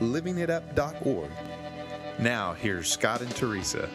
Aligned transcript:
livingitup.org. 0.00 1.30
Now, 2.18 2.52
here's 2.54 2.90
Scott 2.90 3.20
and 3.20 3.34
Teresa. 3.34 3.88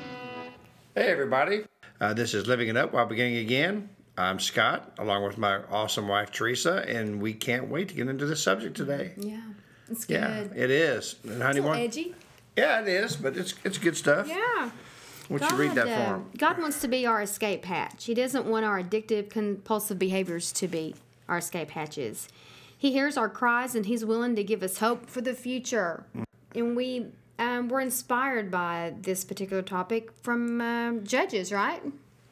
Hey, 0.96 1.08
everybody. 1.12 1.64
Uh, 2.02 2.14
this 2.14 2.34
is 2.34 2.48
Living 2.48 2.68
It 2.70 2.78
Up 2.78 2.94
While 2.94 3.06
Beginning 3.06 3.38
Again. 3.38 3.90
I'm 4.18 4.40
Scott, 4.40 4.94
along 4.98 5.24
with 5.24 5.38
my 5.38 5.60
awesome 5.70 6.08
wife, 6.08 6.32
Teresa, 6.32 6.84
and 6.88 7.22
we 7.22 7.34
can't 7.34 7.70
wait 7.70 7.88
to 7.90 7.96
get 7.96 8.08
into 8.10 8.26
this 8.26 8.44
subject 8.44 8.76
today. 8.76 9.14
Yeah, 9.18 9.40
it's 9.90 10.04
good. 10.06 10.16
Yeah, 10.18 10.48
it 10.64 10.70
is. 10.70 11.16
And 11.24 11.42
honey, 11.42 11.60
It's 11.60 11.60
a 11.60 11.62
little 11.62 11.70
one- 11.70 11.80
edgy. 11.80 12.16
Yeah, 12.58 12.82
it 12.82 12.88
is, 12.90 13.16
but 13.16 13.38
it's 13.38 13.54
it's 13.64 13.78
good 13.78 13.96
stuff. 13.96 14.28
Yeah. 14.28 14.72
Why 15.30 15.38
don't 15.38 15.52
you 15.52 15.58
read 15.58 15.76
that 15.76 15.88
uh, 15.88 15.96
for 15.96 16.14
'em? 16.16 16.26
God 16.38 16.58
wants 16.58 16.82
to 16.82 16.90
be 16.90 17.06
our 17.06 17.22
escape 17.22 17.64
hatch. 17.64 18.06
He 18.06 18.14
doesn't 18.14 18.46
want 18.46 18.66
our 18.66 18.82
addictive, 18.84 19.30
compulsive 19.30 19.98
behaviors 19.98 20.52
to 20.54 20.68
be 20.68 20.96
our 21.30 21.38
escape 21.38 21.70
hatches. 21.70 22.28
He 22.80 22.94
hears 22.94 23.18
our 23.18 23.28
cries 23.28 23.76
and 23.76 23.86
He's 23.86 24.06
willing 24.06 24.36
to 24.38 24.44
give 24.44 24.64
us 24.64 24.78
hope 24.80 25.10
for 25.10 25.20
the 25.20 25.34
future. 25.34 26.06
And 26.56 26.76
we 26.78 27.08
um, 27.38 27.68
were 27.68 27.82
inspired 27.82 28.50
by 28.50 28.94
this 29.02 29.26
particular 29.26 29.62
topic 29.62 30.12
from 30.24 30.62
um, 30.62 31.04
Judges, 31.04 31.52
right? 31.52 31.84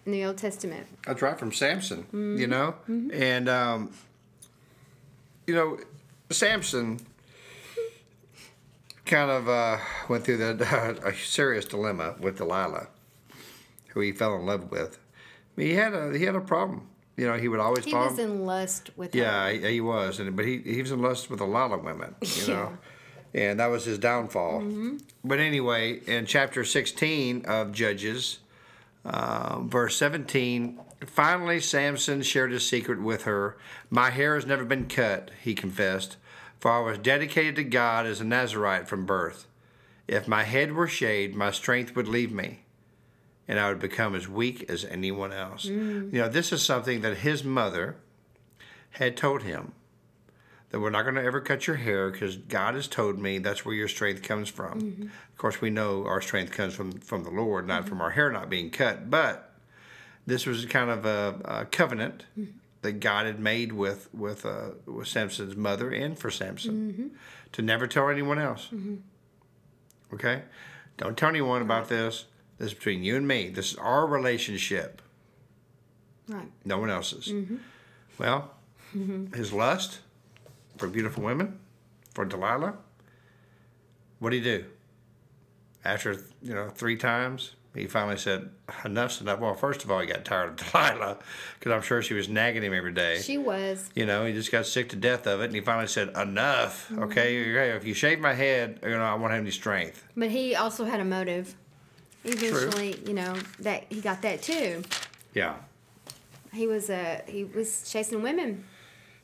In 0.06 0.12
the 0.14 0.24
Old 0.24 0.38
Testament. 0.38 0.88
That's 1.06 1.22
right, 1.22 1.38
from 1.38 1.52
Samson, 1.52 2.04
Mm-hmm. 2.04 2.38
you 2.38 2.48
know? 2.48 2.76
And, 2.88 3.50
um, 3.50 3.92
you 5.46 5.54
know, 5.54 5.78
Samson 6.30 7.02
kind 9.06 9.30
of 9.30 9.50
uh, 9.50 9.78
went 10.08 10.24
through 10.24 10.38
that, 10.38 11.00
a 11.04 11.14
serious 11.14 11.66
dilemma 11.66 12.16
with 12.22 12.38
Delilah, 12.38 12.88
who 13.90 14.00
he 14.00 14.14
fell 14.14 14.36
in 14.36 14.46
love 14.46 14.72
with. 14.72 14.98
He 15.58 15.74
had 15.74 15.94
a 15.94 16.18
he 16.18 16.24
had 16.26 16.36
a 16.36 16.42
problem. 16.42 16.88
You 17.18 17.26
know, 17.28 17.36
he 17.38 17.48
would 17.48 17.60
always 17.60 17.84
He 17.84 17.94
was 17.96 18.20
in 18.20 18.46
lust 18.46 18.92
with 18.96 19.16
Yeah, 19.16 19.48
her. 19.48 19.52
he, 19.52 19.74
he 19.74 19.82
was, 19.82 20.20
and 20.20 20.36
but 20.36 20.46
he 20.46 20.60
he 20.60 20.82
was 20.82 20.92
in 20.92 21.02
lust 21.02 21.30
with 21.30 21.42
a 21.42 21.46
lot 21.46 21.72
of 21.72 21.84
women, 21.84 22.16
you 22.22 22.30
Yeah. 22.48 22.54
know, 22.54 22.78
and 23.34 23.60
that 23.60 23.68
was 23.68 23.86
his 23.86 23.98
downfall. 23.98 24.64
But 25.26 25.40
anyway, 25.40 26.00
in 26.06 26.26
chapter 26.28 26.64
sixteen 26.64 27.44
of 27.46 27.72
Judges, 27.72 28.38
uh, 29.04 29.62
verse 29.62 29.96
seventeen, 29.98 30.80
finally 31.08 31.60
Samson 31.60 32.22
shared 32.22 32.52
his 32.52 32.68
secret 32.68 33.02
with 33.02 33.24
her. 33.24 33.58
My 33.90 34.12
hair 34.12 34.36
has 34.36 34.46
never 34.46 34.64
been 34.64 34.88
cut, 34.88 35.32
he 35.42 35.56
confessed, 35.56 36.18
for 36.60 36.70
I 36.72 36.80
was 36.80 37.00
dedicated 37.00 37.56
to 37.56 37.64
God 37.64 38.06
as 38.06 38.22
a 38.22 38.26
Nazarite 38.26 38.88
from 38.88 39.08
birth. 39.08 39.48
If 40.08 40.28
my 40.28 40.44
head 40.44 40.74
were 40.74 40.88
shaved, 40.88 41.34
my 41.36 41.50
strength 41.52 41.96
would 41.96 42.08
leave 42.08 42.32
me 42.32 42.60
and 43.48 43.60
I 43.60 43.70
would 43.70 43.80
become 43.80 44.16
as 44.16 44.28
weak 44.28 44.70
as 44.70 44.86
anyone 44.86 45.32
else. 45.32 45.66
Mm. 45.66 46.12
You 46.14 46.22
know, 46.22 46.30
this 46.30 46.52
is 46.52 46.64
something 46.64 47.02
that 47.02 47.18
his 47.18 47.44
mother 47.44 47.96
had 48.92 49.16
told 49.16 49.44
him 49.44 49.74
that 50.70 50.80
we're 50.80 50.90
not 50.90 51.04
going 51.04 51.16
to 51.16 51.24
ever 51.24 51.40
cut 51.40 51.66
your 51.66 51.78
hair 51.78 52.10
because 52.10 52.38
God 52.38 52.76
has 52.76 52.88
told 52.88 53.20
me 53.20 53.38
that's 53.38 53.66
where 53.66 53.76
your 53.76 53.88
strength 53.88 54.22
comes 54.22 54.50
from. 54.50 54.82
Mm-hmm. 54.82 55.04
Of 55.04 55.38
course, 55.38 55.62
we 55.62 55.70
know 55.70 56.06
our 56.06 56.22
strength 56.22 56.52
comes 56.52 56.74
from 56.74 56.94
from 57.00 57.24
the 57.24 57.30
Lord, 57.30 57.68
not 57.68 57.82
mm-hmm. 57.82 57.90
from 57.90 58.02
our 58.02 58.12
hair 58.12 58.32
not 58.32 58.50
being 58.50 58.70
cut. 58.70 59.10
But 59.10 59.54
this 60.26 60.46
was 60.46 60.66
kind 60.66 60.90
of 60.90 61.06
a, 61.06 61.40
a 61.46 61.66
covenant 61.66 62.26
mm-hmm. 62.38 62.52
that 62.82 63.00
God 63.00 63.26
had 63.26 63.40
made 63.40 63.72
with 63.72 64.14
with 64.14 64.46
uh, 64.46 64.72
with 64.86 65.08
Samson's 65.08 65.56
mother 65.56 65.90
and 65.90 66.20
for 66.20 66.30
Samson 66.30 67.12
to 67.54 67.62
never 67.62 67.88
tell 67.88 68.10
anyone 68.10 68.40
else. 68.40 68.70
Okay, 70.14 70.44
don't 70.98 71.18
tell 71.18 71.30
anyone 71.30 71.62
about 71.62 71.88
this. 71.88 72.26
This 72.58 72.70
is 72.70 72.74
between 72.74 73.04
you 73.04 73.16
and 73.16 73.28
me. 73.28 73.50
This 73.50 73.74
is 73.74 73.78
our 73.78 74.06
relationship. 74.08 75.02
Right. 76.28 76.52
No 76.66 76.80
one 76.80 76.90
else's. 76.90 77.28
Mm-hmm. 77.28 77.58
Well, 78.18 78.52
mm-hmm. 78.96 79.34
his 79.34 79.54
lust 79.54 80.00
for 80.78 80.88
beautiful 80.88 81.24
women, 81.24 81.60
for 82.14 82.26
Delilah. 82.26 82.76
What 84.20 84.32
did 84.32 84.44
he 84.44 84.58
do? 84.58 84.66
After 85.86 86.14
you 86.42 86.54
know 86.54 86.70
three 86.70 86.98
times, 86.98 87.54
he 87.74 87.86
finally 87.86 88.18
said, 88.18 88.50
"Enough's 88.84 89.22
enough." 89.22 89.40
Well, 89.40 89.54
first 89.54 89.84
of 89.84 89.92
all, 89.92 90.00
he 90.00 90.08
got 90.08 90.26
tired 90.26 90.50
of 90.50 90.56
Delilah 90.72 91.20
because 91.58 91.72
I'm 91.72 91.82
sure 91.82 92.02
she 92.02 92.16
was 92.16 92.28
nagging 92.28 92.64
him 92.64 92.74
every 92.74 92.92
day. 92.92 93.20
She 93.22 93.38
was. 93.38 93.90
you 93.96 94.06
know, 94.06 94.26
he 94.26 94.34
just 94.34 94.52
got 94.52 94.66
sick 94.66 94.90
to 94.90 94.96
death 94.96 95.28
of 95.28 95.42
it, 95.42 95.46
and 95.46 95.56
he 95.56 95.62
finally 95.62 95.88
said, 95.88 96.10
"Enough." 96.18 96.90
Mm-hmm. 96.90 97.04
Okay, 97.04 97.52
okay, 97.52 97.78
if 97.78 97.86
you 97.86 97.94
shave 97.94 98.20
my 98.20 98.34
head, 98.34 98.80
you 98.84 98.90
know, 98.90 99.04
I 99.04 99.14
won't 99.14 99.32
have 99.32 99.42
any 99.42 99.52
strength. 99.52 100.04
But 100.16 100.32
he 100.32 100.56
also 100.56 100.86
had 100.86 101.00
a 101.00 101.06
motive. 101.06 101.56
Eventually, 102.24 103.00
you 103.06 103.14
know, 103.14 103.36
that 103.60 103.86
he 103.90 104.02
got 104.02 104.22
that 104.24 104.42
too. 104.42 104.84
Yeah. 105.34 105.56
He 106.54 106.68
was 106.68 106.90
uh, 106.90 107.22
he 107.28 107.44
was 107.44 107.90
chasing 107.90 108.22
women. 108.22 108.66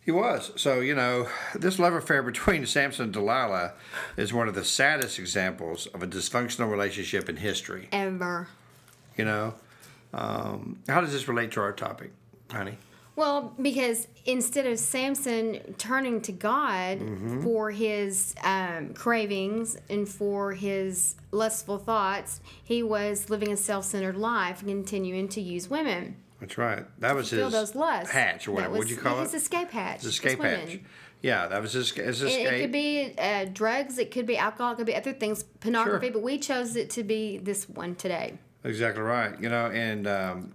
He 0.06 0.12
was. 0.12 0.52
So, 0.58 0.82
you 0.82 0.96
know, 0.96 1.28
this 1.56 1.80
love 1.80 1.94
affair 1.94 2.22
between 2.22 2.66
Samson 2.66 3.06
and 3.06 3.14
Delilah 3.14 3.74
is 4.18 4.34
one 4.34 4.48
of 4.48 4.56
the 4.56 4.66
saddest 4.66 5.18
examples 5.18 5.88
of 5.88 6.04
a 6.04 6.08
dysfunctional 6.08 6.70
relationship 6.70 7.30
in 7.30 7.38
history. 7.38 7.88
Ever. 7.92 8.50
You 9.18 9.26
know? 9.26 9.54
Um, 10.14 10.80
how 10.88 11.02
does 11.02 11.12
this 11.12 11.28
relate 11.28 11.52
to 11.52 11.62
our 11.62 11.72
topic, 11.72 12.12
honey? 12.52 12.78
Well, 13.16 13.54
because 13.62 14.08
instead 14.26 14.66
of 14.66 14.80
Samson 14.80 15.76
turning 15.78 16.22
to 16.22 16.32
God 16.32 17.00
for 17.44 17.70
his 17.70 18.34
um, 18.44 18.94
cravings 18.96 19.78
and 19.90 20.10
for 20.10 20.54
his 20.54 21.16
lustful 21.32 21.78
thoughts, 21.78 22.42
he 22.64 22.82
was 22.82 23.30
living 23.30 23.52
a 23.52 23.58
self 23.58 23.86
centered 23.86 24.18
life 24.18 24.62
and 24.62 24.70
continuing 24.70 25.28
to 25.30 25.42
use 25.42 25.70
women. 25.70 26.16
That's 26.40 26.58
right. 26.58 26.86
That 27.00 27.16
was 27.16 27.30
his 27.30 27.52
those 27.52 27.76
lusts. 27.76 28.12
hatch 28.12 28.48
or 28.48 28.54
whatever. 28.54 28.74
What'd 28.74 28.90
you 28.90 28.98
call 28.98 29.20
his 29.22 29.34
it? 29.34 29.38
escape 29.38 29.70
hatch. 29.72 30.02
His 30.02 30.08
escape 30.14 30.42
hatch. 30.42 30.80
Yeah, 31.22 31.48
that 31.48 31.62
was 31.62 31.72
his, 31.72 31.92
his 31.92 32.22
It, 32.22 32.28
it 32.32 32.62
could 32.62 32.72
be 32.74 33.14
uh, 33.18 33.46
drugs, 33.46 33.98
it 33.98 34.12
could 34.12 34.26
be 34.26 34.36
alcohol, 34.38 34.74
it 34.74 34.76
could 34.76 34.86
be 34.86 34.96
other 34.96 35.14
things, 35.14 35.44
pornography, 35.44 36.08
Sure. 36.08 36.14
but 36.14 36.22
we 36.22 36.38
chose 36.38 36.76
it 36.76 36.90
to 36.90 37.04
be 37.04 37.38
this 37.38 37.70
one 37.70 37.96
today. 37.96 38.38
Exactly 38.66 39.02
right. 39.04 39.40
You 39.42 39.48
know, 39.48 39.68
and 39.68 40.06
um, 40.06 40.52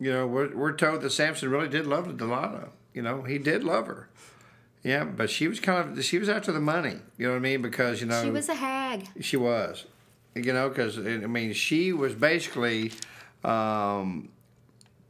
you 0.00 0.12
know, 0.12 0.26
we're 0.26 0.54
we're 0.56 0.72
told 0.72 1.02
that 1.02 1.10
Samson 1.10 1.50
really 1.50 1.68
did 1.68 1.86
love 1.86 2.16
Delilah. 2.16 2.68
You 2.94 3.02
know, 3.02 3.22
he 3.22 3.38
did 3.38 3.64
love 3.64 3.86
her. 3.86 4.08
Yeah, 4.84 5.04
but 5.04 5.28
she 5.28 5.48
was 5.48 5.60
kind 5.60 5.98
of 5.98 6.04
she 6.04 6.18
was 6.18 6.28
after 6.28 6.52
the 6.52 6.60
money. 6.60 6.96
You 7.16 7.26
know 7.26 7.32
what 7.32 7.38
I 7.38 7.40
mean? 7.40 7.62
Because 7.62 8.00
you 8.00 8.06
know 8.06 8.22
She 8.22 8.30
was 8.30 8.48
a 8.48 8.54
hag. 8.54 9.08
She 9.20 9.36
was, 9.36 9.84
you 10.34 10.52
know, 10.52 10.68
because 10.68 10.98
I 10.98 11.02
mean, 11.26 11.52
she 11.52 11.92
was 11.92 12.14
basically 12.14 12.92
um, 13.44 14.28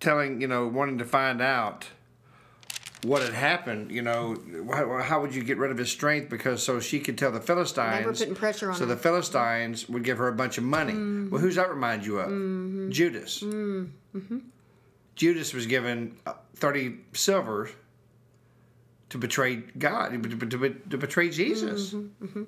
telling, 0.01 0.41
you 0.41 0.49
know, 0.49 0.67
wanting 0.69 0.99
to 0.99 1.05
find 1.05 1.41
out 1.43 1.87
what 3.05 3.23
had 3.23 3.35
happened. 3.35 3.93
You 3.93 4.03
know, 4.03 4.37
how, 4.73 5.03
how 5.03 5.21
would 5.21 5.35
you 5.35 5.45
get 5.45 5.59
rid 5.59 5.71
of 5.71 5.77
his 5.79 5.91
strength? 5.91 6.31
Because 6.31 6.63
so 6.63 6.81
she 6.81 6.99
could 6.99 7.19
tell 7.19 7.31
the 7.31 7.41
Philistines. 7.41 8.19
putting 8.21 8.35
pressure 8.35 8.71
on 8.71 8.77
So 8.77 8.85
him. 8.85 8.89
the 8.89 8.97
Philistines 8.97 9.89
would 9.89 10.03
give 10.03 10.19
her 10.19 10.29
a 10.29 10.33
bunch 10.35 10.59
of 10.59 10.65
money. 10.65 10.93
Mm-hmm. 10.95 11.31
Well, 11.31 11.41
who's 11.41 11.57
that 11.57 11.69
remind 11.71 12.05
you 12.07 12.19
of? 12.19 12.91
Judas. 12.91 13.43
Mm-hmm. 13.43 14.39
Judas 15.19 15.53
was 15.53 15.67
given 15.67 16.17
uh, 16.27 16.33
thirty 16.55 16.95
silver 17.13 17.69
to 19.11 19.19
betray 19.19 19.57
God, 19.57 20.11
to, 20.23 20.47
to, 20.47 20.71
to 20.91 20.97
betray 20.99 21.29
Jesus 21.31 21.93
Mm-hmm. 21.93 22.45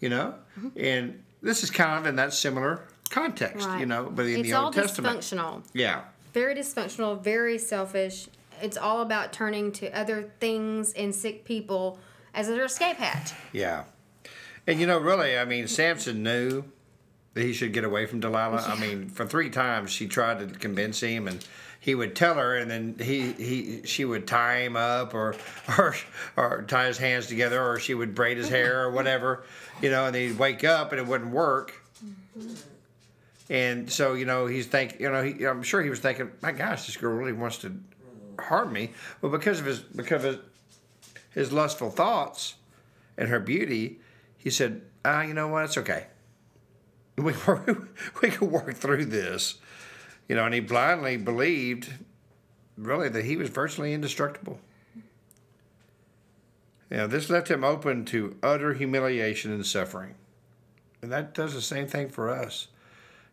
you 0.00 0.08
know 0.08 0.34
and 0.76 1.22
this 1.42 1.62
is 1.62 1.70
kind 1.70 1.98
of 1.98 2.06
in 2.06 2.16
that 2.16 2.32
similar 2.32 2.84
context 3.10 3.68
you 3.78 3.86
know 3.86 4.10
but 4.14 4.26
in 4.26 4.40
it's 4.40 4.48
the 4.48 4.54
old 4.54 4.72
testament 4.74 5.18
dysfunctional. 5.20 5.62
yeah 5.74 6.02
Very 6.32 6.54
dysfunctional, 6.54 7.20
very 7.20 7.58
selfish. 7.58 8.28
It's 8.62 8.76
all 8.76 9.00
about 9.02 9.32
turning 9.32 9.72
to 9.72 9.90
other 9.98 10.30
things 10.38 10.92
and 10.92 11.12
sick 11.14 11.44
people 11.44 11.98
as 12.34 12.46
their 12.46 12.64
escape 12.66 12.96
hatch. 12.98 13.32
yeah 13.52 13.84
and 14.66 14.78
you 14.78 14.86
know 14.86 14.98
really 14.98 15.36
i 15.38 15.44
mean 15.44 15.66
samson 15.66 16.22
knew 16.22 16.62
that 17.34 17.42
he 17.42 17.52
should 17.52 17.72
get 17.72 17.84
away 17.84 18.06
from 18.06 18.20
delilah 18.20 18.64
i 18.66 18.78
mean 18.78 19.08
for 19.08 19.26
three 19.26 19.50
times 19.50 19.90
she 19.90 20.06
tried 20.06 20.38
to 20.38 20.46
convince 20.58 21.00
him 21.00 21.28
and 21.28 21.44
he 21.78 21.94
would 21.94 22.14
tell 22.14 22.34
her 22.34 22.56
and 22.56 22.70
then 22.70 22.94
he, 23.00 23.32
he 23.32 23.82
she 23.84 24.04
would 24.04 24.26
tie 24.26 24.60
him 24.60 24.76
up 24.76 25.14
or, 25.14 25.34
or 25.78 25.94
or 26.36 26.62
tie 26.68 26.86
his 26.86 26.98
hands 26.98 27.26
together 27.26 27.62
or 27.62 27.78
she 27.78 27.94
would 27.94 28.14
braid 28.14 28.36
his 28.36 28.48
hair 28.48 28.82
or 28.82 28.90
whatever 28.90 29.44
you 29.80 29.90
know 29.90 30.06
and 30.06 30.14
he'd 30.16 30.38
wake 30.38 30.64
up 30.64 30.92
and 30.92 31.00
it 31.00 31.06
wouldn't 31.06 31.32
work 31.32 31.74
And 33.48 33.90
so, 33.90 34.14
you 34.14 34.24
know, 34.26 34.46
he's 34.46 34.66
think, 34.68 35.00
you 35.00 35.10
know, 35.10 35.24
he, 35.24 35.44
I'm 35.44 35.64
sure 35.64 35.82
he 35.82 35.90
was 35.90 35.98
thinking, 35.98 36.30
my 36.40 36.52
gosh, 36.52 36.86
this 36.86 36.96
girl 36.96 37.12
really 37.14 37.32
wants 37.32 37.58
to 37.58 37.74
harm 38.38 38.72
me. 38.72 38.92
But 39.20 39.30
because 39.32 39.58
of 39.58 39.66
his, 39.66 39.80
because 39.80 40.24
of 40.24 40.34
his, 40.34 40.44
his 41.34 41.52
lustful 41.52 41.90
thoughts 41.90 42.54
and 43.18 43.28
her 43.28 43.40
beauty, 43.40 43.98
he 44.38 44.50
said, 44.50 44.82
ah, 45.04 45.22
you 45.22 45.34
know 45.34 45.48
what? 45.48 45.64
It's 45.64 45.76
okay. 45.78 46.06
We, 47.22 47.34
we 48.22 48.30
could 48.30 48.50
work 48.50 48.74
through 48.74 49.06
this. 49.06 49.56
You 50.28 50.36
know, 50.36 50.44
and 50.44 50.54
he 50.54 50.60
blindly 50.60 51.16
believed, 51.16 51.92
really, 52.78 53.08
that 53.08 53.24
he 53.24 53.36
was 53.36 53.50
virtually 53.50 53.92
indestructible. 53.92 54.58
You 56.90 56.98
know, 56.98 57.06
this 57.06 57.28
left 57.30 57.50
him 57.50 57.62
open 57.62 58.04
to 58.06 58.36
utter 58.42 58.74
humiliation 58.74 59.52
and 59.52 59.66
suffering. 59.66 60.14
And 61.02 61.12
that 61.12 61.34
does 61.34 61.54
the 61.54 61.60
same 61.60 61.86
thing 61.86 62.08
for 62.08 62.30
us. 62.30 62.68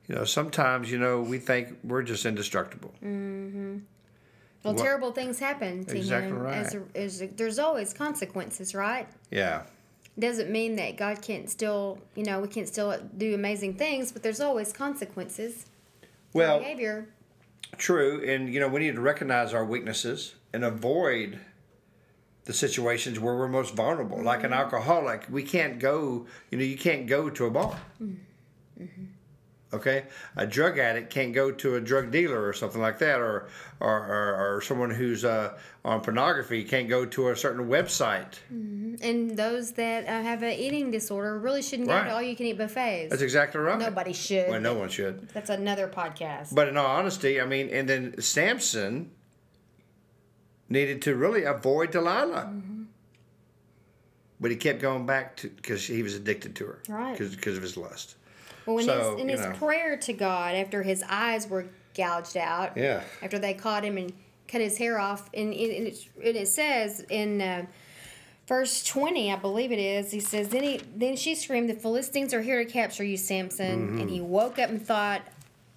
You 0.07 0.15
know, 0.15 0.25
sometimes, 0.25 0.91
you 0.91 0.97
know, 0.99 1.21
we 1.21 1.37
think 1.37 1.77
we're 1.83 2.03
just 2.03 2.25
indestructible. 2.25 2.93
Mm-hmm. 3.03 3.77
Well, 4.63 4.73
What- 4.73 4.83
terrible 4.83 5.11
things 5.11 5.39
happen 5.39 5.85
to 5.85 5.97
Exactly 5.97 6.31
him. 6.31 6.45
As, 6.45 6.75
a, 6.75 6.83
as 6.95 7.21
a, 7.21 7.27
there's 7.27 7.59
always 7.59 7.93
consequences, 7.93 8.73
right? 8.73 9.07
Yeah. 9.31 9.63
Doesn't 10.19 10.49
mean 10.49 10.75
that 10.77 10.97
God 10.97 11.21
can't 11.21 11.49
still, 11.49 11.99
you 12.15 12.23
know, 12.23 12.39
we 12.39 12.47
can't 12.47 12.67
still 12.67 12.97
do 13.17 13.35
amazing 13.35 13.75
things, 13.75 14.11
but 14.11 14.23
there's 14.23 14.41
always 14.41 14.73
consequences. 14.73 15.67
Well, 16.33 16.59
behavior. 16.59 17.07
True, 17.77 18.23
and 18.25 18.51
you 18.51 18.59
know 18.59 18.67
we 18.67 18.79
need 18.79 18.95
to 18.95 19.01
recognize 19.01 19.53
our 19.53 19.65
weaknesses 19.65 20.35
and 20.53 20.63
avoid 20.63 21.39
the 22.45 22.53
situations 22.53 23.19
where 23.19 23.35
we're 23.35 23.47
most 23.47 23.75
vulnerable. 23.75 24.23
Like 24.23 24.43
an 24.43 24.51
mm-hmm. 24.51 24.59
alcoholic, 24.61 25.27
we 25.29 25.43
can't 25.43 25.79
go. 25.79 26.25
You 26.49 26.57
know, 26.57 26.63
you 26.63 26.77
can't 26.77 27.05
go 27.05 27.29
to 27.29 27.45
a 27.45 27.51
bar. 27.51 27.77
Mm-hmm. 28.01 28.83
Mm-hmm. 28.83 29.03
Okay, 29.73 30.05
a 30.37 30.47
drug 30.47 30.79
addict 30.79 31.09
can't 31.09 31.33
go 31.33 31.51
to 31.51 31.75
a 31.75 31.81
drug 31.81 32.09
dealer 32.09 32.47
or 32.47 32.53
something 32.53 32.79
like 32.79 32.99
that, 32.99 33.19
or 33.19 33.49
or, 33.81 33.89
or, 33.97 34.55
or 34.55 34.61
someone 34.61 34.89
who's 34.89 35.25
uh, 35.25 35.57
on 35.83 35.99
pornography 35.99 36.63
can't 36.63 36.87
go 36.87 37.05
to 37.05 37.29
a 37.29 37.35
certain 37.35 37.67
website. 37.67 38.35
And 38.49 39.35
those 39.37 39.73
that 39.73 40.05
uh, 40.05 40.23
have 40.23 40.41
an 40.41 40.53
eating 40.53 40.89
disorder 40.89 41.37
really 41.37 41.61
shouldn't 41.61 41.89
go 41.89 42.01
to 42.01 42.13
all 42.13 42.21
you 42.21 42.35
can 42.35 42.45
eat 42.45 42.57
buffets. 42.57 43.09
That's 43.09 43.21
exactly 43.21 43.59
right. 43.59 43.77
Nobody 43.77 44.13
should. 44.13 44.49
Well, 44.49 44.61
no 44.61 44.73
one 44.73 44.87
should. 44.87 45.27
That's 45.29 45.49
another 45.49 45.89
podcast. 45.89 46.55
But 46.55 46.69
in 46.69 46.77
all 46.77 46.85
honesty, 46.87 47.41
I 47.41 47.45
mean, 47.45 47.69
and 47.69 47.89
then 47.89 48.21
Samson 48.21 49.11
needed 50.69 51.01
to 51.03 51.15
really 51.15 51.43
avoid 51.43 51.91
Delilah. 51.91 52.53
But 54.39 54.51
he 54.51 54.57
kept 54.57 54.81
going 54.81 55.05
back 55.05 55.35
to 55.37 55.49
because 55.49 55.85
he 55.85 56.03
was 56.03 56.13
addicted 56.13 56.55
to 56.57 56.65
her, 56.67 56.83
Right. 56.87 57.17
Because 57.17 57.57
of 57.57 57.63
his 57.63 57.75
lust. 57.75 58.15
Well, 58.67 58.75
when 58.75 58.85
So, 58.85 59.13
his, 59.13 59.21
in 59.21 59.29
his 59.29 59.39
know. 59.41 59.53
prayer 59.53 59.97
to 59.97 60.13
God 60.13 60.53
after 60.55 60.83
his 60.83 61.03
eyes 61.09 61.47
were 61.47 61.65
gouged 61.95 62.37
out, 62.37 62.75
Yeah. 62.77 63.01
after 63.23 63.39
they 63.39 63.53
caught 63.55 63.83
him 63.83 63.97
and 63.97 64.13
cut 64.47 64.61
his 64.61 64.77
hair 64.77 64.99
off, 64.99 65.29
and, 65.33 65.53
and, 65.53 65.87
it, 65.87 66.05
and 66.23 66.35
it 66.37 66.47
says 66.47 66.99
in 67.09 67.41
uh, 67.41 67.65
verse 68.47 68.83
twenty, 68.83 69.31
I 69.31 69.37
believe 69.37 69.71
it 69.71 69.79
is, 69.79 70.11
he 70.11 70.19
says, 70.19 70.49
"Then 70.49 70.63
he 70.63 70.81
then 70.95 71.15
she 71.15 71.33
screamed, 71.35 71.69
the 71.69 71.73
Philistines 71.73 72.33
are 72.33 72.41
here 72.41 72.63
to 72.63 72.69
capture 72.69 73.03
you, 73.03 73.17
Samson." 73.17 73.87
Mm-hmm. 73.87 73.99
And 74.01 74.09
he 74.09 74.21
woke 74.21 74.59
up 74.59 74.69
and 74.69 74.85
thought. 74.85 75.21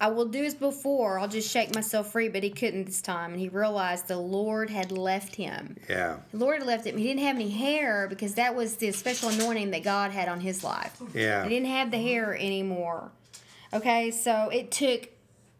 I 0.01 0.07
will 0.07 0.25
do 0.25 0.43
as 0.43 0.55
before. 0.55 1.19
I'll 1.19 1.27
just 1.27 1.49
shake 1.51 1.75
myself 1.75 2.11
free, 2.11 2.27
but 2.27 2.41
he 2.41 2.49
couldn't 2.49 2.85
this 2.85 3.01
time, 3.01 3.31
and 3.33 3.39
he 3.39 3.49
realized 3.49 4.07
the 4.07 4.17
Lord 4.17 4.71
had 4.71 4.91
left 4.91 5.35
him. 5.35 5.77
Yeah, 5.87 6.17
The 6.31 6.37
Lord 6.37 6.57
had 6.57 6.67
left 6.67 6.87
him. 6.87 6.97
He 6.97 7.03
didn't 7.03 7.21
have 7.21 7.35
any 7.35 7.51
hair 7.51 8.07
because 8.09 8.33
that 8.33 8.55
was 8.55 8.77
the 8.77 8.91
special 8.91 9.29
anointing 9.29 9.69
that 9.71 9.83
God 9.83 10.11
had 10.11 10.27
on 10.27 10.39
his 10.39 10.63
life. 10.63 10.99
yeah, 11.13 11.43
He 11.43 11.49
didn't 11.49 11.67
have 11.69 11.91
the 11.91 11.99
hair 12.01 12.35
anymore. 12.35 13.11
Okay, 13.73 14.09
so 14.09 14.49
it 14.51 14.71
took 14.71 15.09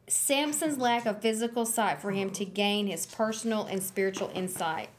Samson's 0.07 0.77
lack 0.79 1.05
of 1.05 1.21
physical 1.21 1.65
sight 1.65 2.01
for 2.01 2.11
him 2.11 2.31
to 2.31 2.43
gain 2.43 2.87
his 2.87 3.05
personal 3.05 3.65
and 3.65 3.81
spiritual 3.81 4.31
insight. 4.33 4.89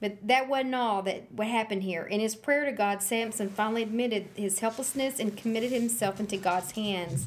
But 0.00 0.26
that 0.28 0.48
wasn't 0.48 0.76
all 0.76 1.02
that 1.02 1.30
what 1.32 1.48
happened 1.48 1.82
here. 1.82 2.04
In 2.04 2.20
his 2.20 2.34
prayer 2.34 2.64
to 2.64 2.72
God, 2.72 3.02
Samson 3.02 3.50
finally 3.50 3.82
admitted 3.82 4.28
his 4.34 4.60
helplessness 4.60 5.18
and 5.18 5.36
committed 5.36 5.72
himself 5.72 6.18
into 6.20 6.38
God's 6.38 6.70
hands. 6.70 7.26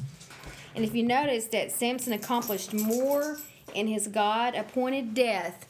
And 0.74 0.84
if 0.84 0.94
you 0.94 1.02
notice 1.02 1.46
that 1.46 1.70
Samson 1.70 2.12
accomplished 2.12 2.72
more 2.72 3.38
in 3.74 3.86
his 3.86 4.08
God 4.08 4.54
appointed 4.54 5.14
death 5.14 5.66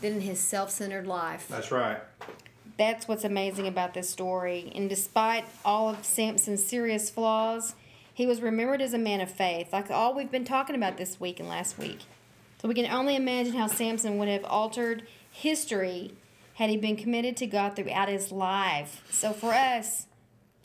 than 0.00 0.14
in 0.14 0.20
his 0.20 0.40
self 0.40 0.70
centered 0.70 1.06
life. 1.06 1.46
that's 1.48 1.70
right. 1.70 1.98
That's 2.78 3.08
what's 3.08 3.24
amazing 3.24 3.66
about 3.66 3.94
this 3.94 4.10
story. 4.10 4.70
And 4.74 4.88
despite 4.88 5.46
all 5.64 5.88
of 5.88 6.04
Samson's 6.04 6.64
serious 6.64 7.08
flaws, 7.08 7.74
he 8.12 8.26
was 8.26 8.42
remembered 8.42 8.82
as 8.82 8.92
a 8.92 8.98
man 8.98 9.20
of 9.20 9.30
faith, 9.30 9.72
like 9.72 9.90
all 9.90 10.14
we've 10.14 10.30
been 10.30 10.44
talking 10.44 10.76
about 10.76 10.98
this 10.98 11.18
week 11.18 11.40
and 11.40 11.48
last 11.48 11.78
week. 11.78 12.00
So 12.60 12.68
we 12.68 12.74
can 12.74 12.90
only 12.90 13.16
imagine 13.16 13.54
how 13.54 13.66
Samson 13.66 14.18
would 14.18 14.28
have 14.28 14.44
altered 14.44 15.06
history 15.30 16.12
had 16.54 16.70
he 16.70 16.76
been 16.76 16.96
committed 16.96 17.36
to 17.38 17.46
God 17.46 17.76
throughout 17.76 18.08
his 18.08 18.32
life. 18.32 19.02
So 19.10 19.32
for 19.32 19.52
us, 19.52 20.06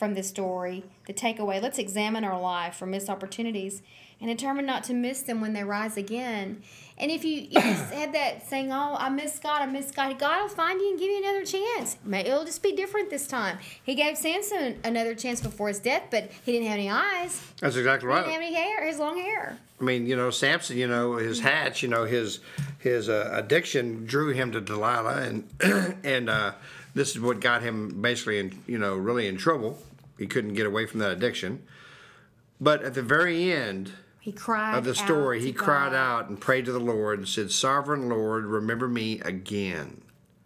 from 0.02 0.16
this 0.16 0.28
story, 0.28 0.84
the 1.06 1.14
takeaway, 1.14 1.62
let's 1.62 1.78
examine 1.78 2.24
our 2.24 2.42
life 2.42 2.74
for 2.74 2.88
missed 2.88 3.08
opportunities 3.08 3.84
and 4.20 4.36
determine 4.36 4.66
not 4.66 4.84
to 4.86 4.96
miss 4.96 5.22
them 5.22 5.42
when 5.42 5.54
they 5.54 5.64
rise 5.64 5.96
again. 5.96 6.64
And 6.98 7.12
if 7.12 7.24
you, 7.24 7.44
if 7.52 7.64
you 7.64 7.98
had 8.00 8.12
that 8.16 8.48
saying, 8.48 8.72
"Oh, 8.72 8.96
I 8.98 9.10
miss 9.10 9.38
God, 9.38 9.62
I 9.62 9.68
miss 9.68 9.92
God," 9.92 10.18
God 10.18 10.42
will 10.42 10.50
find 10.50 10.82
you 10.82 10.90
and 10.90 11.00
give 11.00 11.12
you 11.12 11.20
another 11.20 11.46
chance. 11.46 11.98
May 12.04 12.22
it'll 12.22 12.46
just 12.46 12.64
be 12.64 12.72
different 12.72 13.12
this 13.12 13.28
time. 13.28 13.60
He 13.84 13.94
gave 13.94 14.18
Samson 14.18 14.80
another 14.84 15.14
chance 15.14 15.40
before 15.40 15.68
his 15.68 15.78
death, 15.78 16.06
but 16.10 16.32
he 16.44 16.52
didn't 16.52 16.68
have 16.70 16.80
any 16.80 16.90
eyes. 16.90 17.40
That's 17.60 17.76
exactly 17.76 18.10
right. 18.10 18.26
He 18.26 18.32
didn't 18.32 18.42
have 18.42 18.54
any 18.54 18.56
hair. 18.56 18.88
His 18.88 18.98
long 18.98 19.20
hair. 19.20 19.60
I 19.80 19.84
mean, 19.84 20.08
you 20.08 20.16
know, 20.16 20.32
Samson, 20.32 20.78
you 20.78 20.88
know, 20.88 21.18
his 21.18 21.42
hatch, 21.42 21.84
you 21.84 21.90
know, 21.90 22.06
his 22.06 22.40
his 22.80 23.08
uh, 23.08 23.30
addiction 23.34 24.08
drew 24.08 24.34
him 24.34 24.52
to 24.54 24.62
Delilah, 24.62 25.22
and 25.22 25.96
and 26.04 26.28
uh, 26.28 26.54
this 26.96 27.12
is 27.12 27.20
what 27.20 27.40
got 27.40 27.62
him 27.62 28.02
basically, 28.02 28.40
in, 28.40 28.60
you 28.66 28.80
know, 28.80 28.96
really 28.96 29.28
in 29.28 29.38
trouble. 29.38 29.78
He 30.22 30.28
couldn't 30.28 30.54
get 30.54 30.68
away 30.68 30.86
from 30.86 31.00
that 31.00 31.10
addiction. 31.10 31.64
But 32.60 32.84
at 32.84 32.94
the 32.94 33.02
very 33.02 33.52
end, 33.52 33.92
He 34.20 34.32
cried 34.32 34.78
of 34.78 34.84
the 34.84 34.94
story, 34.94 35.42
he 35.42 35.52
to 35.52 35.58
cried 35.58 35.96
out 35.96 36.30
and 36.30 36.40
prayed 36.40 36.66
to 36.66 36.72
the 36.72 36.80
Lord 36.80 37.18
and 37.18 37.28
said, 37.28 37.52
Sovereign 37.52 38.08
Lord, 38.08 38.46
remember 38.46 38.88
me 38.88 39.20
again. 39.22 40.04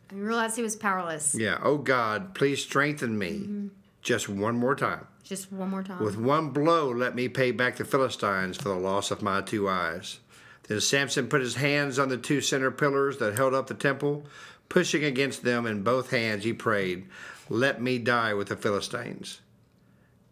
and 0.09 0.23
realized 0.25 0.55
he 0.55 0.61
was 0.61 0.77
powerless. 0.77 1.35
Yeah, 1.37 1.57
oh 1.61 1.77
God, 1.77 2.33
please 2.33 2.63
strengthen 2.63 3.17
me 3.17 3.31
Mm-hmm. 3.31 3.67
just 4.01 4.29
one 4.29 4.55
more 4.57 4.75
time. 4.75 5.07
Just 5.25 5.51
one 5.51 5.71
more 5.71 5.83
time. 5.83 6.01
With 6.01 6.15
one 6.17 6.51
blow, 6.51 6.89
let 6.89 7.13
me 7.15 7.27
pay 7.27 7.51
back 7.51 7.75
the 7.75 7.83
Philistines 7.83 8.55
for 8.55 8.69
the 8.69 8.75
loss 8.75 9.11
of 9.11 9.21
my 9.21 9.41
two 9.41 9.67
eyes. 9.67 10.19
Then 10.69 10.79
Samson 10.79 11.27
put 11.27 11.41
his 11.41 11.55
hands 11.55 11.99
on 11.99 12.07
the 12.07 12.17
two 12.17 12.39
center 12.39 12.71
pillars 12.71 13.17
that 13.17 13.35
held 13.35 13.53
up 13.53 13.67
the 13.67 13.73
temple. 13.73 14.25
Pushing 14.69 15.03
against 15.03 15.43
them 15.43 15.65
in 15.65 15.83
both 15.83 16.11
hands, 16.11 16.45
he 16.45 16.53
prayed, 16.53 17.07
Let 17.49 17.81
me 17.81 17.99
die 17.99 18.33
with 18.33 18.47
the 18.47 18.55
Philistines. 18.55 19.41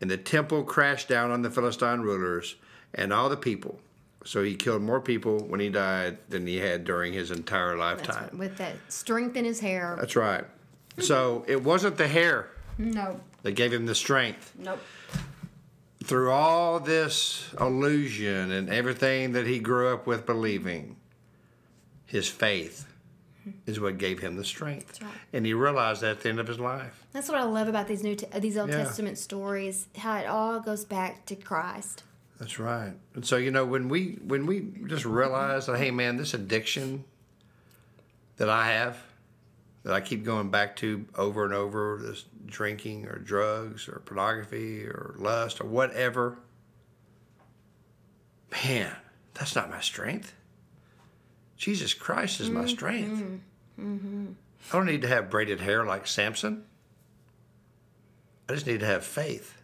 And 0.03 0.11
the 0.11 0.17
temple 0.17 0.65
crashed 0.65 1.07
down 1.07 1.31
on 1.31 1.43
the 1.43 1.49
Philistine 1.49 2.01
rulers 2.01 2.57
and 2.93 3.13
all 3.13 3.29
the 3.29 3.37
people. 3.37 3.79
So 4.25 4.43
he 4.43 4.53
killed 4.53 4.81
more 4.81 4.99
people 4.99 5.45
when 5.45 5.61
he 5.61 5.69
died 5.69 6.17
than 6.27 6.45
he 6.45 6.57
had 6.57 6.83
during 6.83 7.13
his 7.13 7.31
entire 7.31 7.77
lifetime. 7.77 8.23
right, 8.23 8.37
with 8.37 8.57
that 8.57 8.75
strength 8.89 9.37
in 9.37 9.45
his 9.45 9.61
hair. 9.61 9.95
That's 9.97 10.17
right. 10.17 10.43
So 10.99 11.45
it 11.47 11.63
wasn't 11.63 11.95
the 11.95 12.09
hair 12.09 12.49
no, 12.77 13.21
that 13.43 13.53
gave 13.53 13.71
him 13.71 13.85
the 13.85 13.95
strength. 13.95 14.51
nope. 14.59 14.81
Through 16.03 16.31
all 16.31 16.81
this 16.81 17.49
illusion 17.57 18.51
and 18.51 18.69
everything 18.69 19.31
that 19.31 19.47
he 19.47 19.59
grew 19.59 19.93
up 19.93 20.05
with 20.05 20.25
believing, 20.25 20.97
his 22.05 22.27
faith 22.27 22.92
is 23.65 23.79
what 23.79 23.97
gave 23.97 24.19
him 24.19 24.35
the 24.35 24.43
strength. 24.45 25.01
right. 25.01 25.11
And 25.33 25.45
he 25.45 25.53
realized 25.53 26.01
that 26.01 26.11
at 26.11 26.19
the 26.21 26.29
end 26.29 26.39
of 26.39 26.47
his 26.47 26.59
life. 26.59 27.05
That's 27.13 27.27
what 27.29 27.37
I 27.37 27.43
love 27.43 27.67
about 27.67 27.87
these 27.87 28.03
new, 28.03 28.15
t- 28.15 28.27
these 28.39 28.57
Old 28.57 28.69
Yeah. 28.69 28.77
Testament 28.83 29.17
stories. 29.17 29.87
How 29.97 30.17
it 30.17 30.25
all 30.27 30.59
goes 30.59 30.85
back 30.85 31.25
to 31.27 31.35
Christ. 31.35 32.03
That's 32.39 32.59
right. 32.59 32.93
And 33.15 33.25
so 33.25 33.37
you 33.37 33.51
know 33.51 33.65
when 33.65 33.87
we 33.89 34.17
when 34.25 34.45
we 34.45 34.67
just 34.87 35.05
realize 35.05 35.67
that 35.67 35.77
hey 35.77 35.91
man, 35.91 36.17
this 36.17 36.33
addiction 36.33 37.03
that 38.37 38.49
I 38.49 38.67
have 38.71 38.97
that 39.83 39.93
I 39.93 40.01
keep 40.01 40.23
going 40.23 40.49
back 40.49 40.75
to 40.77 41.05
over 41.15 41.45
and 41.45 41.53
over, 41.53 41.99
this 42.01 42.25
drinking 42.45 43.05
or 43.07 43.17
drugs 43.19 43.87
or 43.87 44.01
pornography 44.05 44.85
or 44.85 45.15
lust 45.17 45.61
or 45.61 45.65
whatever. 45.65 46.37
Man, 48.65 48.95
that's 49.33 49.55
not 49.55 49.69
my 49.69 49.81
strength. 49.81 50.33
Jesus 51.63 51.93
Christ 51.93 52.41
is 52.41 52.49
my 52.49 52.67
strength. 52.67 53.21
Mm-hmm. 53.21 53.95
Mm-hmm. 53.95 54.25
I 54.69 54.75
don't 54.75 54.85
need 54.85 55.01
to 55.03 55.07
have 55.07 55.29
braided 55.29 55.61
hair 55.61 55.85
like 55.85 56.05
Samson. 56.07 56.65
I 58.49 58.53
just 58.53 58.67
need 58.67 58.81
to 58.81 58.85
have 58.85 59.05
faith. 59.05 59.55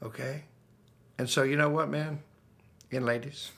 Okay? 0.00 0.44
And 1.18 1.28
so 1.28 1.42
you 1.42 1.56
know 1.56 1.68
what, 1.68 1.88
man? 1.88 2.20
And 2.92 3.04
ladies. 3.04 3.50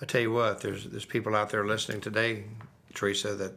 I 0.00 0.04
tell 0.06 0.20
you 0.20 0.32
what, 0.32 0.60
there's 0.60 0.84
there's 0.84 1.04
people 1.04 1.34
out 1.34 1.50
there 1.50 1.66
listening 1.66 2.00
today, 2.00 2.44
Teresa, 2.94 3.34
that 3.34 3.56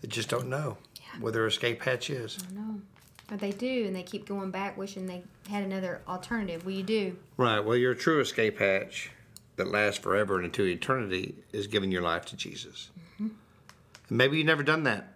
that 0.00 0.10
just 0.10 0.28
don't 0.28 0.48
know 0.48 0.78
where 1.20 1.30
their 1.30 1.46
escape 1.46 1.80
hatch 1.80 2.10
is. 2.10 2.38
No, 2.52 2.80
but 3.28 3.38
they 3.38 3.52
do, 3.52 3.84
and 3.86 3.94
they 3.94 4.02
keep 4.02 4.26
going 4.26 4.50
back, 4.50 4.76
wishing 4.76 5.06
they 5.06 5.22
had 5.48 5.62
another 5.62 6.02
alternative. 6.08 6.66
Well, 6.66 6.74
you 6.74 6.82
do. 6.82 7.16
Right. 7.36 7.60
Well, 7.60 7.76
your 7.76 7.94
true 7.94 8.18
escape 8.18 8.58
hatch 8.58 9.12
that 9.56 9.68
lasts 9.68 9.98
forever 10.00 10.36
and 10.36 10.44
into 10.46 10.64
eternity 10.64 11.36
is 11.52 11.66
giving 11.66 11.90
your 11.92 12.02
life 12.02 12.24
to 12.26 12.36
Jesus. 12.36 12.90
And 13.18 14.18
maybe 14.18 14.36
you've 14.38 14.46
never 14.46 14.62
done 14.62 14.82
that. 14.84 15.12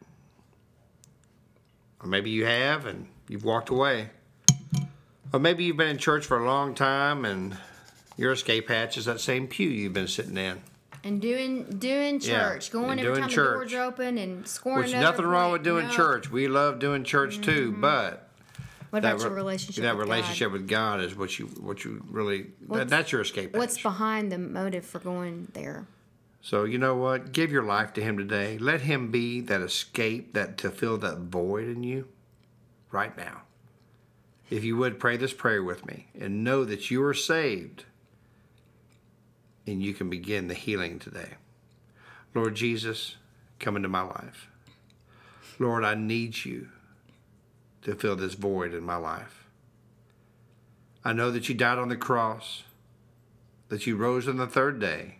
Or 2.01 2.07
maybe 2.09 2.31
you 2.31 2.45
have 2.47 2.87
and 2.87 3.09
you've 3.29 3.45
walked 3.45 3.69
away. 3.71 4.11
Or 5.33 5.41
maybe 5.41 5.65
you've 5.65 5.77
been 5.77 5.89
in 5.89 5.99
church 5.99 6.25
for 6.25 6.39
a 6.39 6.47
long 6.47 6.75
time 6.75 7.25
and 7.25 7.57
your 8.17 8.33
escape 8.33 8.69
hatch 8.69 8.97
is 8.97 9.05
that 9.05 9.21
same 9.21 9.47
pew 9.47 9.69
you've 9.69 9.93
been 9.93 10.09
sitting 10.09 10.37
in. 10.37 10.61
And 11.05 11.21
doing 11.21 11.65
doing 11.65 12.21
Yeah, 12.21 12.51
church, 12.51 12.73
going 12.73 12.99
and 12.99 13.01
every 13.09 13.21
time 13.21 13.29
church. 13.29 13.49
the 13.51 13.55
doors 13.55 13.75
are 13.75 13.83
open 13.83 14.19
and 14.19 14.47
scoring. 14.49 14.85
Which 14.85 14.93
nothing 14.93 15.27
wrong 15.27 15.53
with 15.53 15.63
doing 15.63 15.85
No. 15.85 15.91
Mm-hmm. 15.93 15.97
church. 15.97 16.31
We 16.31 16.49
love 16.49 16.79
doing 16.81 17.05
church 17.05 17.41
too, 17.41 17.73
but 17.79 18.28
What 18.91 19.01
about 19.01 19.21
your 19.21 19.31
re- 19.31 19.37
relationship? 19.37 19.83
that 19.83 19.97
with 19.97 20.09
relationship 20.09 20.53
with 20.53 20.69
God 20.69 21.01
is 21.01 21.15
what 21.15 21.39
you 21.39 21.47
what 21.47 21.85
you 21.85 22.05
really 22.09 22.47
that, 22.69 22.89
that's 22.89 23.13
your 23.13 23.21
escape 23.21 23.55
What's 23.55 23.77
hatch. 23.77 23.83
behind 23.83 24.33
the 24.33 24.39
motive 24.39 24.85
for 24.85 24.99
going 24.99 25.49
there? 25.53 25.87
So 26.41 26.65
you 26.65 26.79
know 26.79 26.95
what? 26.95 27.33
Give 27.33 27.53
your 27.53 27.65
life 27.65 27.93
to 27.95 28.03
Him 28.03 28.17
today. 28.17 28.59
Let 28.59 28.83
Him 28.83 29.11
be 29.11 29.41
that 29.43 29.61
escape, 29.61 30.35
that 30.35 30.57
to 30.59 30.71
fill 30.71 30.97
that 30.99 31.19
void 31.19 31.69
in 31.69 31.83
you, 31.83 32.09
right 32.91 33.17
now. 33.17 33.43
If 34.51 34.65
you 34.65 34.77
would 34.79 34.99
pray 34.99 35.17
this 35.19 35.35
prayer 35.35 35.63
with 35.63 35.85
me 35.85 36.09
and 36.19 36.43
know 36.43 36.65
that 36.65 36.91
you 36.91 37.05
are 37.05 37.13
saved, 37.13 37.85
and 39.67 39.83
you 39.83 39.93
can 39.93 40.09
begin 40.09 40.49
the 40.49 40.55
healing 40.55 40.99
today. 40.99 41.35
Lord 42.35 42.55
Jesus, 42.55 43.17
come 43.59 43.77
into 43.77 43.89
my 43.89 44.03
life. 44.03 44.49
Lord, 45.59 45.85
I 45.85 45.95
need 45.95 46.45
you 46.45 46.69
to 47.83 47.95
fill 47.95 48.17
this 48.17 48.35
void 48.35 48.75
in 48.75 48.83
my 48.83 48.97
life. 48.97 49.47
I 51.05 51.13
know 51.13 51.31
that 51.31 51.49
you 51.49 51.55
died 51.55 51.79
on 51.79 51.89
the 51.89 51.97
cross, 51.97 52.65
that 53.69 53.87
you 53.87 53.97
rose 53.97 54.29
on 54.29 54.37
the 54.37 54.47
third 54.47 54.81
day. 54.81 55.17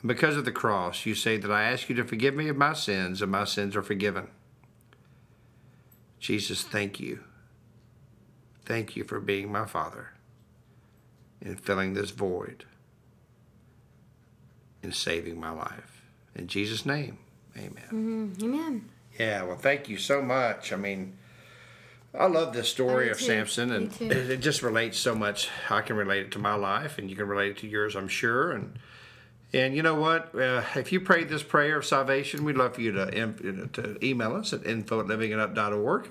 And 0.00 0.08
because 0.08 0.36
of 0.36 0.44
the 0.44 0.52
cross, 0.52 1.06
you 1.06 1.14
say 1.14 1.36
that 1.36 1.50
I 1.50 1.64
ask 1.64 1.88
you 1.88 1.94
to 1.96 2.04
forgive 2.04 2.34
me 2.34 2.48
of 2.48 2.56
my 2.56 2.72
sins, 2.72 3.22
and 3.22 3.30
my 3.30 3.44
sins 3.44 3.76
are 3.76 3.82
forgiven. 3.82 4.28
Jesus, 6.18 6.62
thank 6.62 6.98
you. 6.98 7.20
Thank 8.64 8.96
you 8.96 9.04
for 9.04 9.20
being 9.20 9.52
my 9.52 9.64
Father 9.64 10.12
and 11.40 11.60
filling 11.60 11.94
this 11.94 12.10
void 12.10 12.64
and 14.82 14.94
saving 14.94 15.38
my 15.38 15.50
life. 15.50 16.02
In 16.34 16.48
Jesus' 16.48 16.84
name, 16.84 17.18
amen. 17.56 17.84
Mm-hmm. 17.86 18.44
Amen. 18.44 18.88
Yeah, 19.18 19.44
well, 19.44 19.56
thank 19.56 19.88
you 19.88 19.98
so 19.98 20.20
much. 20.20 20.72
I 20.72 20.76
mean, 20.76 21.16
I 22.18 22.26
love 22.26 22.52
this 22.52 22.68
story 22.68 23.10
of 23.10 23.18
too. 23.18 23.24
Samson, 23.24 23.72
and 23.72 24.00
it, 24.00 24.38
just 24.40 24.62
relates 24.62 24.98
so 24.98 25.14
much. 25.14 25.48
I 25.68 25.82
can 25.82 25.96
relate 25.96 26.26
it 26.26 26.32
to 26.32 26.38
my 26.38 26.54
life, 26.54 26.98
and 26.98 27.10
you 27.10 27.16
can 27.16 27.28
relate 27.28 27.50
it 27.52 27.58
to 27.58 27.66
yours, 27.66 27.94
I'm 27.94 28.08
sure. 28.08 28.52
And 28.52 28.78
and 29.52 29.76
you 29.76 29.82
know 29.82 29.94
what? 29.94 30.34
Uh, 30.34 30.62
if 30.74 30.92
you 30.92 31.00
prayed 31.00 31.28
this 31.28 31.42
prayer 31.42 31.78
of 31.78 31.84
salvation, 31.84 32.44
we'd 32.44 32.56
love 32.56 32.74
for 32.74 32.80
you 32.80 32.92
to 32.92 33.68
to 33.72 34.04
email 34.04 34.34
us 34.34 34.52
at 34.52 34.66
info 34.66 35.00
at 35.00 35.06
livingitup.org. 35.06 36.10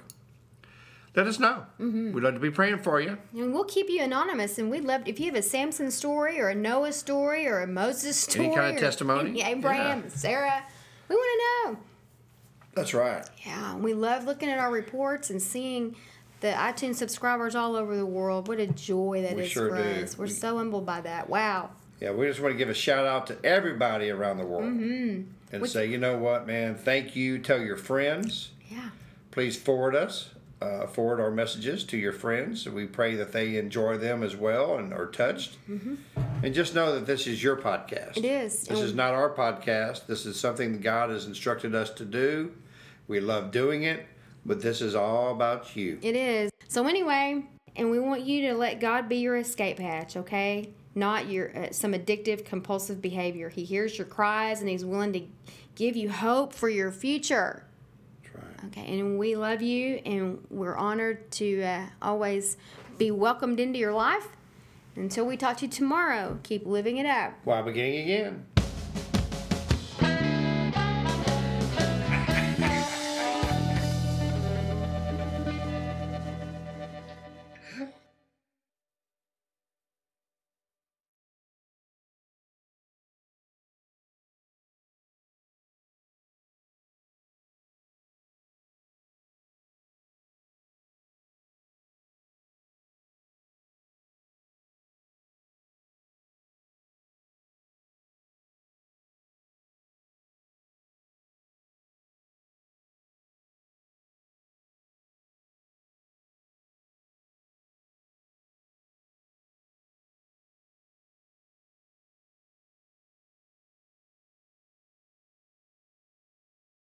Let 1.16 1.28
us 1.28 1.40
know. 1.40 1.66
Mm-hmm. 1.80 2.12
We'd 2.12 2.24
love 2.24 2.34
to 2.34 2.40
be 2.42 2.52
praying 2.52 2.80
for 2.80 3.00
you. 3.00 3.18
And 3.34 3.54
we'll 3.54 3.64
keep 3.64 3.90
you 3.90 4.02
anonymous. 4.02 4.58
And 4.58 4.70
we'd 4.70 4.84
love 4.84 5.04
if 5.06 5.18
you 5.18 5.28
have 5.28 5.36
a 5.36 5.42
Samson 5.42 5.90
story 5.90 6.42
or 6.42 6.50
a 6.50 6.56
Noah 6.56 6.92
story 6.92 7.48
or 7.48 7.62
a 7.62 7.68
Moses 7.68 8.18
story. 8.18 8.48
Any 8.48 8.56
kind 8.56 8.76
of 8.76 8.82
testimony? 8.82 9.42
Abraham, 9.42 10.04
Yeah. 10.04 10.10
Sarah. 10.10 10.64
We 11.08 11.16
want 11.16 11.42
to 11.66 11.72
know. 11.72 11.78
That's 12.76 12.94
right. 12.94 13.26
Yeah, 13.46 13.76
we 13.78 13.94
love 13.94 14.26
looking 14.26 14.50
at 14.50 14.60
our 14.60 14.72
reports 14.72 15.30
and 15.30 15.42
seeing 15.42 15.96
the 16.42 16.48
iTunes 16.52 16.96
subscribers 16.96 17.56
all 17.56 17.76
over 17.76 17.96
the 17.96 18.06
world. 18.06 18.48
What 18.48 18.60
a 18.60 18.68
joy 18.68 19.22
that 19.22 19.32
is 19.32 19.38
We 19.38 19.48
sure 19.48 19.70
for 19.70 19.78
do. 19.82 20.04
us. 20.04 20.18
We're 20.18 20.26
We- 20.26 20.32
so 20.32 20.58
humbled 20.58 20.86
by 20.86 21.02
that. 21.02 21.30
Wow. 21.30 21.72
Yeah, 22.02 22.12
we 22.12 22.28
just 22.28 22.42
want 22.42 22.54
to 22.54 22.58
give 22.58 22.70
a 22.70 22.74
shout 22.74 23.06
out 23.06 23.26
to 23.28 23.38
everybody 23.46 24.10
around 24.10 24.38
the 24.38 24.46
world 24.46 24.66
Mm-hmm. 24.66 25.22
and 25.56 25.68
say, 25.70 25.86
you 25.88 25.98
know 25.98 26.18
what, 26.18 26.46
man? 26.46 26.76
Thank 26.76 27.16
you. 27.16 27.40
Tell 27.40 27.60
your 27.62 27.78
friends. 27.78 28.52
Yeah. 28.70 28.90
please 29.32 29.56
forward 29.58 29.96
us 29.96 30.30
uh, 30.62 30.88
forward 30.88 31.20
our 31.20 31.30
messages 31.30 31.84
to 31.84 31.98
your 31.98 32.14
friends 32.14 32.68
we 32.68 32.86
pray 32.86 33.14
that 33.16 33.32
they 33.34 33.58
enjoy 33.58 33.98
them 33.98 34.24
as 34.24 34.36
well 34.36 34.78
and 34.78 34.94
are 34.94 35.06
touched 35.06 35.58
and 36.44 36.54
just 36.54 36.76
know 36.76 36.94
that 36.96 37.06
this 37.06 37.28
is 37.28 37.42
your 37.44 37.56
podcast. 37.58 38.18
It 38.18 38.26
is. 38.26 38.62
this 38.62 38.70
And- 38.70 38.80
is 38.80 38.94
not 38.94 39.14
our 39.14 39.30
podcast 39.34 40.06
this 40.08 40.26
is 40.26 40.40
something 40.40 40.74
that 40.74 40.82
god 40.82 41.10
has 41.10 41.26
instructed 41.26 41.74
us 41.76 41.90
to 41.92 42.06
do 42.06 42.52
we 43.08 43.20
love 43.20 43.52
doing 43.52 43.84
it 43.84 44.06
but 44.46 44.62
this 44.62 44.82
is 44.82 44.94
all 44.96 45.32
about 45.32 45.76
you 45.76 45.98
It 46.02 46.16
is. 46.16 46.52
So 46.68 46.88
anyway, 46.88 47.44
and 47.76 47.90
we 47.92 48.00
want 48.00 48.22
you 48.22 48.50
to 48.50 48.54
let 48.56 48.80
God 48.80 49.08
be 49.10 49.18
your 49.18 49.38
escape 49.38 49.80
hatch, 49.80 50.16
okay? 50.18 50.70
Not 50.94 51.30
your 51.30 51.56
uh, 51.58 51.72
some 51.72 51.94
addictive 51.94 52.46
compulsive 52.46 53.02
behavior. 53.02 53.50
He 53.50 53.64
hears 53.64 53.98
your 53.98 54.06
cries 54.08 54.60
and 54.62 54.70
he's 54.70 54.86
willing 54.86 55.14
to 55.14 55.22
give 55.76 55.96
you 55.96 56.10
hope 56.12 56.54
for 56.54 56.70
your 56.70 56.92
future. 56.92 57.66
That's 58.24 58.36
right. 58.36 58.66
Okay, 58.68 59.00
and 59.00 59.18
we 59.18 59.36
love 59.36 59.62
you 59.62 60.02
and 60.06 60.46
we're 60.50 60.76
honored 60.76 61.32
to 61.34 61.64
uh, 61.64 61.86
always 62.02 62.58
be 62.98 63.10
welcomed 63.12 63.60
into 63.60 63.80
your 63.80 63.94
life. 63.94 64.28
Until 64.96 65.26
we 65.26 65.36
talk 65.36 65.58
to 65.58 65.66
you 65.66 65.72
tomorrow, 65.72 66.40
keep 66.44 66.66
living 66.66 66.98
it 66.98 67.06
up. 67.06 67.34
while 67.44 67.64
beginning 67.64 68.00
again 68.02 68.46